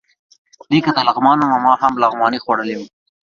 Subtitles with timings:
[0.69, 2.81] دی که د لغمان و، نو ما هم لغمان خوړلی و.